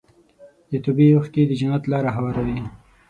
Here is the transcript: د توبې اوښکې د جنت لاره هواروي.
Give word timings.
د 0.69 0.71
توبې 0.83 1.05
اوښکې 1.15 1.43
د 1.47 1.51
جنت 1.59 1.83
لاره 1.91 2.09
هواروي. 2.17 2.59